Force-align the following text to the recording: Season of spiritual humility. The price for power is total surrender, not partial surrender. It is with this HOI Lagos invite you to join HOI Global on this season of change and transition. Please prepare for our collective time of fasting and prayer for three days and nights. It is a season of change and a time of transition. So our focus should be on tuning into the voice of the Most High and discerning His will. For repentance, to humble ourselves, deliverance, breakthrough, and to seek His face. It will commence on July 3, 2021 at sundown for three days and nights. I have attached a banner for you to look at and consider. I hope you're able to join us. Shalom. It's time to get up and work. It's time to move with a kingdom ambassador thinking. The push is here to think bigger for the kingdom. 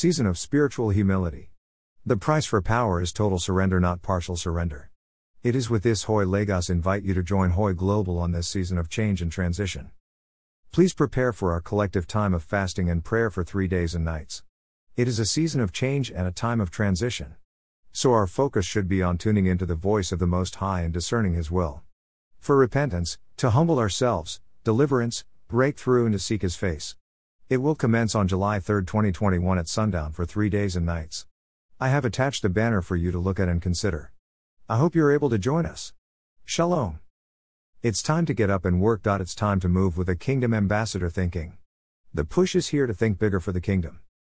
Season 0.00 0.26
of 0.26 0.38
spiritual 0.38 0.90
humility. 0.90 1.50
The 2.06 2.16
price 2.16 2.46
for 2.46 2.62
power 2.62 3.02
is 3.02 3.12
total 3.12 3.40
surrender, 3.40 3.80
not 3.80 4.00
partial 4.00 4.36
surrender. 4.36 4.92
It 5.42 5.56
is 5.56 5.70
with 5.70 5.82
this 5.82 6.04
HOI 6.04 6.24
Lagos 6.24 6.70
invite 6.70 7.02
you 7.02 7.14
to 7.14 7.22
join 7.24 7.50
HOI 7.50 7.72
Global 7.72 8.16
on 8.16 8.30
this 8.30 8.46
season 8.46 8.78
of 8.78 8.88
change 8.88 9.20
and 9.20 9.32
transition. 9.32 9.90
Please 10.70 10.94
prepare 10.94 11.32
for 11.32 11.50
our 11.50 11.60
collective 11.60 12.06
time 12.06 12.32
of 12.32 12.44
fasting 12.44 12.88
and 12.88 13.02
prayer 13.02 13.28
for 13.28 13.42
three 13.42 13.66
days 13.66 13.96
and 13.96 14.04
nights. 14.04 14.44
It 14.96 15.08
is 15.08 15.18
a 15.18 15.26
season 15.26 15.60
of 15.60 15.72
change 15.72 16.12
and 16.12 16.28
a 16.28 16.30
time 16.30 16.60
of 16.60 16.70
transition. 16.70 17.34
So 17.90 18.12
our 18.12 18.28
focus 18.28 18.64
should 18.64 18.86
be 18.86 19.02
on 19.02 19.18
tuning 19.18 19.46
into 19.46 19.66
the 19.66 19.74
voice 19.74 20.12
of 20.12 20.20
the 20.20 20.28
Most 20.28 20.54
High 20.62 20.82
and 20.82 20.94
discerning 20.94 21.34
His 21.34 21.50
will. 21.50 21.82
For 22.38 22.56
repentance, 22.56 23.18
to 23.38 23.50
humble 23.50 23.80
ourselves, 23.80 24.40
deliverance, 24.62 25.24
breakthrough, 25.48 26.04
and 26.04 26.12
to 26.12 26.20
seek 26.20 26.42
His 26.42 26.54
face. 26.54 26.94
It 27.50 27.62
will 27.62 27.74
commence 27.74 28.14
on 28.14 28.28
July 28.28 28.60
3, 28.60 28.84
2021 28.84 29.58
at 29.58 29.68
sundown 29.68 30.12
for 30.12 30.26
three 30.26 30.50
days 30.50 30.76
and 30.76 30.84
nights. 30.84 31.24
I 31.80 31.88
have 31.88 32.04
attached 32.04 32.44
a 32.44 32.50
banner 32.50 32.82
for 32.82 32.94
you 32.94 33.10
to 33.10 33.18
look 33.18 33.40
at 33.40 33.48
and 33.48 33.62
consider. 33.62 34.12
I 34.68 34.76
hope 34.76 34.94
you're 34.94 35.14
able 35.14 35.30
to 35.30 35.38
join 35.38 35.64
us. 35.64 35.94
Shalom. 36.44 36.98
It's 37.82 38.02
time 38.02 38.26
to 38.26 38.34
get 38.34 38.50
up 38.50 38.66
and 38.66 38.82
work. 38.82 39.00
It's 39.06 39.34
time 39.34 39.60
to 39.60 39.68
move 39.70 39.96
with 39.96 40.10
a 40.10 40.14
kingdom 40.14 40.52
ambassador 40.52 41.08
thinking. 41.08 41.56
The 42.12 42.26
push 42.26 42.54
is 42.54 42.68
here 42.68 42.86
to 42.86 42.92
think 42.92 43.18
bigger 43.18 43.40
for 43.40 43.52
the 43.52 43.62
kingdom. 43.62 44.00